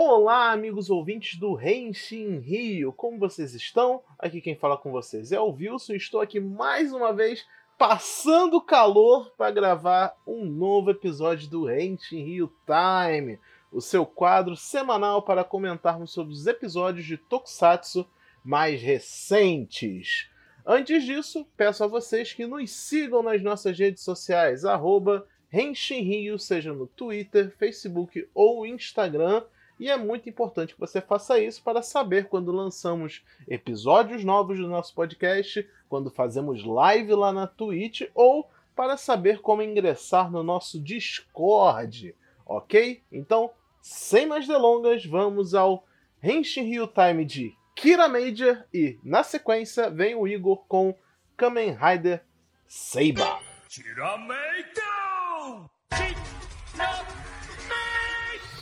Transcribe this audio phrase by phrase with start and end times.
[0.00, 4.00] Olá, amigos ouvintes do Renshin Rio, como vocês estão?
[4.16, 7.44] Aqui quem fala com vocês é o Wilson, estou aqui mais uma vez
[7.76, 13.40] passando calor para gravar um novo episódio do Renshin Rio Time,
[13.72, 18.08] o seu quadro semanal para comentarmos sobre os episódios de Tokusatsu
[18.44, 20.30] mais recentes.
[20.64, 26.72] Antes disso, peço a vocês que nos sigam nas nossas redes sociais, arroba Rio, seja
[26.72, 29.42] no Twitter, Facebook ou Instagram.
[29.78, 34.68] E é muito importante que você faça isso para saber quando lançamos episódios novos do
[34.68, 40.80] nosso podcast, quando fazemos live lá na Twitch ou para saber como ingressar no nosso
[40.80, 42.14] Discord,
[42.46, 43.02] ok?
[43.10, 45.84] Então, sem mais delongas, vamos ao
[46.22, 50.94] Henshin Rio Time de Kira Major e, na sequência, vem o Igor com
[51.36, 52.24] Kamen Rider
[52.66, 53.38] Seiba.
[53.68, 55.68] Kira Major!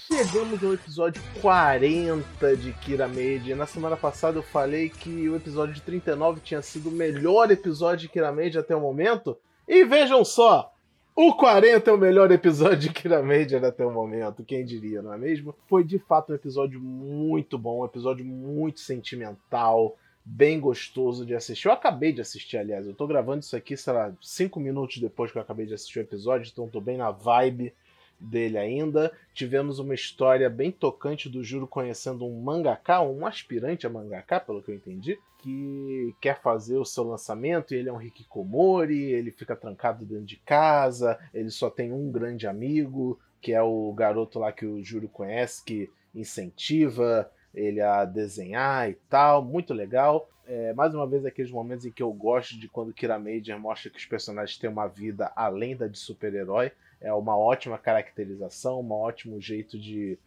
[0.09, 3.56] Chegamos ao episódio 40 de Kira Major.
[3.56, 8.03] Na semana passada eu falei que o episódio de 39 tinha sido o melhor episódio
[8.03, 9.36] de Kira Major até o momento.
[9.67, 10.72] E vejam só,
[11.17, 15.12] o 40 é o melhor episódio de Kira Major até o momento, quem diria, não
[15.12, 15.53] é mesmo?
[15.67, 21.67] Foi de fato um episódio muito bom, um episódio muito sentimental, bem gostoso de assistir.
[21.67, 25.33] Eu acabei de assistir, aliás, eu tô gravando isso aqui, sei lá, 5 minutos depois
[25.33, 27.75] que eu acabei de assistir o episódio, então tô bem na vibe
[28.19, 29.12] dele ainda.
[29.34, 34.62] Tivemos uma história bem tocante do Juro conhecendo um mangaka, um aspirante a mangaka, pelo
[34.62, 39.31] que eu entendi, que quer fazer o seu lançamento e ele é um hikikomori, ele
[39.31, 44.39] fica trancado dentro de casa, ele só tem um grande amigo, que é o garoto
[44.39, 50.28] lá que o Juro conhece, que incentiva ele a desenhar e tal, muito legal.
[50.47, 53.91] É, mais uma vez, aqueles momentos em que eu gosto de quando Kira Major mostra
[53.91, 56.70] que os personagens têm uma vida além da de super-herói.
[57.00, 60.19] É uma ótima caracterização, um ótimo jeito de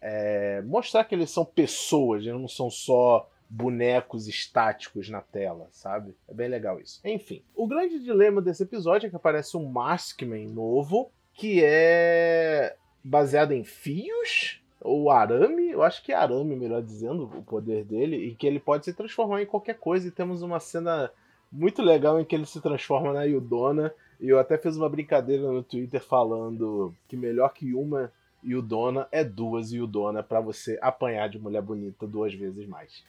[0.00, 6.14] é, mostrar que eles são pessoas, eles não são só bonecos estáticos na tela, sabe?
[6.26, 7.00] É bem legal isso.
[7.04, 13.52] Enfim, o grande dilema desse episódio é que aparece um Maskman novo, que é baseado
[13.52, 18.34] em fios, ou arame, eu acho que é arame, melhor dizendo, o poder dele, e
[18.34, 20.08] que ele pode se transformar em qualquer coisa.
[20.08, 21.10] E temos uma cena
[21.50, 25.50] muito legal em que ele se transforma na Yudona e eu até fiz uma brincadeira
[25.50, 31.38] no Twitter falando que melhor que uma Yudona é duas Yudona para você apanhar de
[31.38, 33.04] mulher bonita duas vezes mais.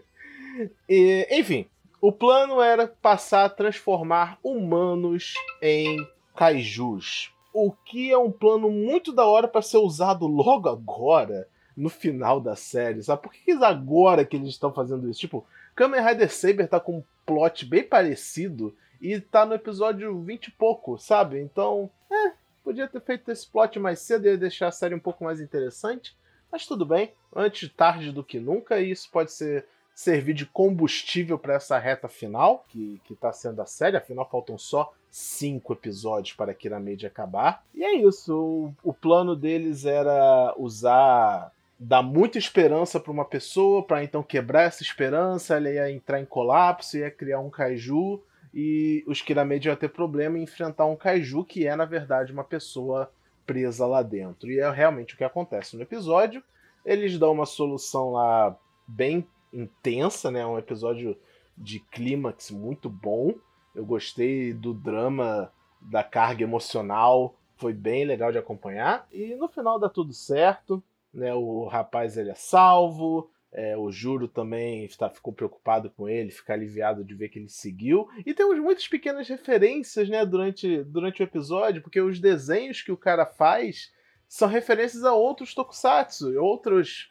[0.88, 1.66] e, enfim,
[2.00, 6.06] o plano era passar a transformar humanos em
[6.36, 7.33] kaijus.
[7.54, 12.40] O que é um plano muito da hora para ser usado logo agora, no final
[12.40, 13.22] da série, sabe?
[13.22, 15.20] Por que agora que eles estão fazendo isso?
[15.20, 20.46] Tipo, Kamen Rider Saber tá com um plot bem parecido e tá no episódio 20
[20.46, 21.40] e pouco, sabe?
[21.40, 22.32] Então, é,
[22.64, 26.16] podia ter feito esse plot mais cedo e deixar a série um pouco mais interessante.
[26.50, 31.38] Mas tudo bem, antes tarde do que nunca, e isso pode ser servir de combustível
[31.38, 36.34] para essa reta final, que, que tá sendo a série, afinal faltam só cinco episódios
[36.34, 37.64] para Kira Media acabar.
[37.72, 43.84] E é isso, o, o plano deles era usar dar muita esperança para uma pessoa,
[43.84, 48.20] para então quebrar essa esperança, ela ia entrar em colapso, ia criar um kaiju
[48.52, 52.42] e os Kiramed iam ter problema em enfrentar um kaiju que é, na verdade, uma
[52.42, 53.08] pessoa
[53.46, 54.50] presa lá dentro.
[54.50, 56.42] E é realmente o que acontece no episódio.
[56.84, 60.44] Eles dão uma solução lá bem intensa, né?
[60.44, 61.16] Um episódio
[61.56, 63.34] de clímax muito bom.
[63.74, 69.06] Eu gostei do drama, da carga emocional, foi bem legal de acompanhar.
[69.12, 71.34] E no final dá tudo certo, né?
[71.34, 76.52] O rapaz ele é salvo, é, o Juro também está, ficou preocupado com ele, fica
[76.52, 78.08] aliviado de ver que ele seguiu.
[78.26, 82.96] E temos muitas pequenas referências né, durante, durante o episódio, porque os desenhos que o
[82.96, 83.92] cara faz
[84.28, 87.08] são referências a outros tokusatsu, outros.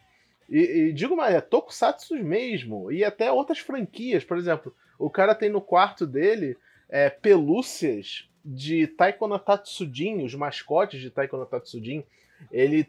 [0.50, 4.24] E, e digo mais, é tokusatsu mesmo, e até outras franquias.
[4.24, 6.58] Por exemplo, o cara tem no quarto dele
[6.90, 12.04] é, pelúcias de Taiko no Tatsujin, os mascotes de Taiko no Tatsujin
[12.52, 12.88] ele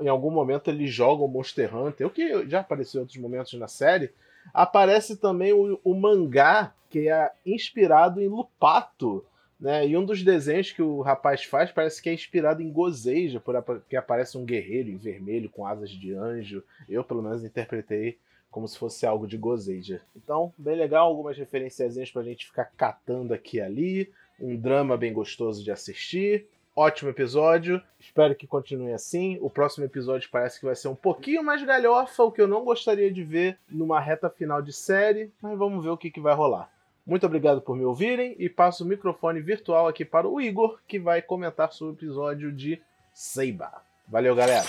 [0.00, 3.52] em algum momento ele joga o Monster Hunter, o que já apareceu em outros momentos
[3.54, 4.10] na série.
[4.54, 9.24] Aparece também o, o mangá que é inspirado em Lupato,
[9.58, 9.86] né?
[9.86, 13.96] E um dos desenhos que o rapaz faz parece que é inspirado em Gozeja, porque
[13.96, 16.62] aparece um guerreiro em vermelho com asas de anjo.
[16.88, 18.18] Eu, pelo menos, interpretei
[18.50, 20.00] como se fosse algo de Gozeja.
[20.14, 24.12] Então, bem legal, algumas referenciazinhas pra gente ficar catando aqui e ali.
[24.38, 27.82] Um drama bem gostoso de assistir ótimo episódio.
[27.98, 29.38] Espero que continue assim.
[29.40, 32.62] O próximo episódio parece que vai ser um pouquinho mais galhofa, o que eu não
[32.64, 36.34] gostaria de ver numa reta final de série, mas vamos ver o que, que vai
[36.34, 36.70] rolar.
[37.06, 40.98] Muito obrigado por me ouvirem e passo o microfone virtual aqui para o Igor, que
[40.98, 42.82] vai comentar sobre o episódio de
[43.14, 43.70] Seiba.
[44.08, 44.64] Valeu, galera!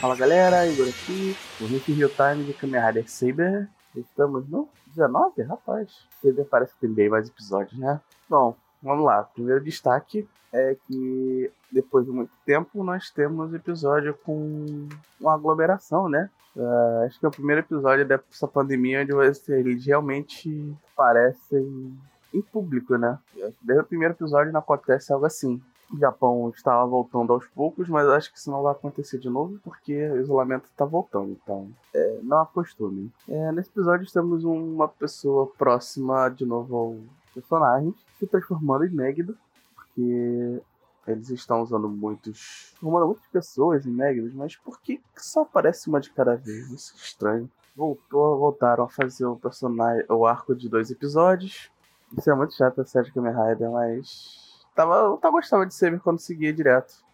[0.00, 3.68] Fala galera, Igor aqui, o Nick Real Time de Kamen Rider Saber.
[3.94, 5.90] Estamos no 19, rapaz.
[6.22, 8.00] Teve, parece que tem bem mais episódios, né?
[8.26, 9.24] Bom, vamos lá.
[9.24, 14.88] Primeiro destaque é que depois de muito tempo nós temos episódio com
[15.20, 16.30] uma aglomeração, né?
[16.56, 19.12] Uh, acho que é o primeiro episódio dessa pandemia onde
[19.48, 21.94] eles realmente parecem
[22.32, 23.18] em público, né?
[23.60, 25.60] Desde o primeiro episódio não acontece algo assim.
[25.92, 29.60] O Japão estava voltando aos poucos, mas acho que isso não vai acontecer de novo
[29.62, 33.12] porque o isolamento está voltando, então é, não acostume.
[33.28, 36.96] É, nesse episódio temos uma pessoa próxima de novo ao
[37.34, 39.36] personagem se transformando em Megiddo,
[39.74, 40.60] porque
[41.06, 42.74] eles estão usando muitos.
[42.80, 46.70] muitas pessoas em Megiddo, mas por que só aparece uma de cada vez?
[46.70, 47.50] Isso é estranho.
[47.74, 51.70] Voltou, voltaram a fazer o personagem, o arco de dois episódios.
[52.16, 56.00] Isso é muito chato a série Kamen Rider, mas tava, eu tava gostava de Saber
[56.00, 57.04] quando seguia direto.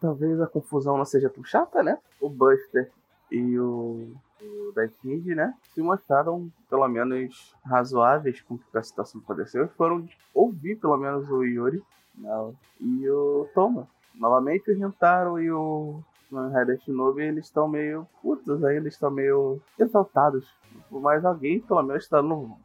[0.00, 1.98] Talvez a confusão não seja tão chata, né?
[2.20, 2.90] O Buster
[3.30, 4.12] e o,
[4.42, 5.54] o Death King, né?
[5.74, 10.96] Se mostraram pelo menos razoáveis com o que a situação aconteceu e foram ouvir pelo
[10.96, 11.82] menos o Yuri
[12.80, 13.88] e o Toma.
[14.14, 16.00] Novamente o Rentaro e o
[16.30, 20.46] Rider Shinobi eles estão meio putos ainda, estão meio exaltados.
[20.90, 22.56] Mas alguém pelo menos está no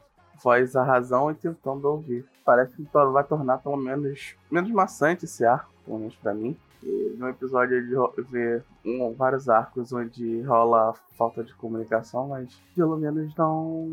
[0.43, 2.25] voz a razão e tentando ouvir.
[2.43, 6.55] Parece que vai tornar pelo menos menos maçante esse arco, pelo menos pra mim.
[6.83, 12.97] E no episódio de ver um, vários arcos onde rola falta de comunicação, mas pelo
[12.97, 13.87] menos não,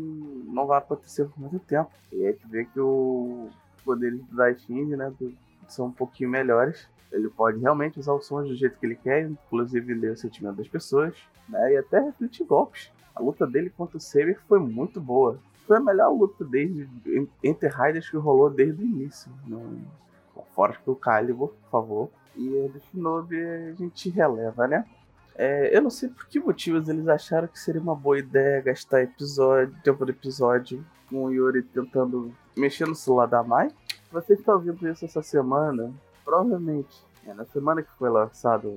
[0.45, 1.89] não vai acontecer por muito tempo.
[2.11, 3.49] E a gente vê que o
[3.83, 5.33] poderes do Daishin, né, do,
[5.67, 6.87] são um pouquinho melhores.
[7.11, 10.57] Ele pode realmente usar os sons do jeito que ele quer, inclusive ler o sentimento
[10.57, 11.15] das pessoas,
[11.47, 12.91] né, e até refletir golpes.
[13.15, 16.87] A luta dele contra o Saber foi muito boa foi a melhor luta desde
[17.43, 19.31] entre Riders que rolou desde o início.
[19.47, 19.77] Não,
[20.53, 22.09] fora que o Calibur, por favor.
[22.35, 24.85] E a do Shinobi a gente releva, né?
[25.35, 29.01] É, eu não sei por que motivos eles acharam que seria uma boa ideia gastar
[29.01, 33.69] episódio, tempo do episódio com o Yuri tentando mexer no celular da Mai.
[34.13, 35.91] Você está ouvindo isso essa semana,
[36.23, 38.71] provavelmente, é, na semana que foi lançado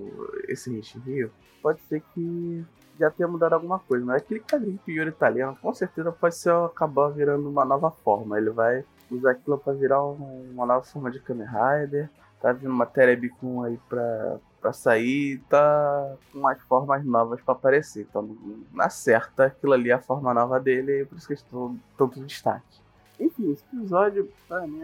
[0.48, 1.30] esse Hit Rio,
[1.60, 2.64] pode ser que
[2.98, 4.02] já tenha mudado alguma coisa.
[4.02, 7.90] Mas aquele quadrinho o Yuri tá lendo, com certeza pode ser acabar virando uma nova
[7.90, 8.38] forma.
[8.38, 12.08] Ele vai usar aquilo para virar uma nova forma de Kamen Rider.
[12.40, 18.06] Tá vindo uma Terebikun aí pra, pra sair tá com umas formas novas para aparecer.
[18.08, 18.34] Então,
[18.72, 22.24] na certa, aquilo ali é a forma nova dele e por isso que estou tanto
[22.24, 22.80] destaque.
[23.20, 24.82] Enfim, esse episódio, pra mim,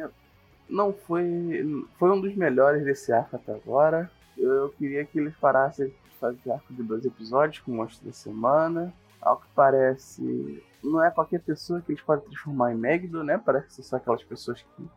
[0.72, 1.84] não foi.
[1.98, 4.10] Foi um dos melhores desse arco até agora.
[4.36, 8.92] Eu queria que eles parassem fazer arco de dois episódios com o monstro da semana.
[9.20, 13.38] Ao que parece, não é qualquer pessoa que eles podem transformar em Megiddo, né?
[13.38, 14.88] Parece que são aquelas pessoas que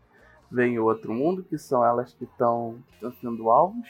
[0.50, 2.78] vêm o outro mundo, que são elas que estão
[3.22, 3.88] sendo alvos.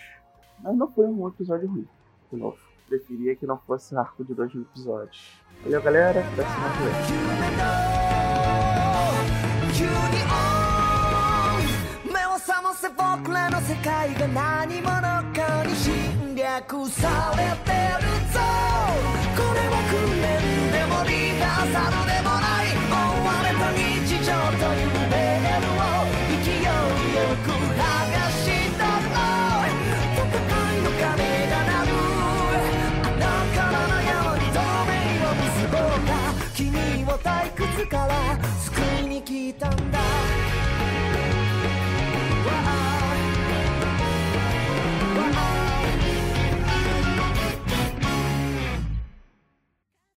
[0.62, 1.88] Mas não foi um episódio ruim,
[2.32, 2.58] de novo.
[2.90, 5.40] Preferia que não fosse arco de dois episódios.
[5.64, 6.20] Valeu, galera.
[6.20, 8.05] Até semana que vem.
[12.98, 14.92] 僕らの世界が何者
[15.34, 17.72] かに侵略されて
[18.02, 18.40] るぞ。
[19.36, 20.26] これは訓練
[20.72, 21.12] でもリ
[21.42, 22.72] ハーサルでもない。
[22.88, 22.94] 追
[23.26, 23.80] われた日
[24.24, 25.84] 常というメールを。
[26.44, 26.70] 勢いよ
[27.44, 28.44] く剥がし
[28.78, 29.18] たの
[30.16, 31.04] 戦いの鐘
[31.52, 31.92] が鳴る。
[33.04, 33.60] あの頃
[33.92, 34.94] のように透明
[35.26, 36.10] を結ぼうか。
[36.56, 36.64] 君
[37.04, 38.12] を退屈から
[38.60, 38.72] 救
[39.04, 40.05] いに来たんだ。